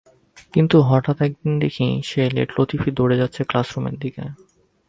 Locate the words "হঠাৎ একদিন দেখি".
0.81-1.87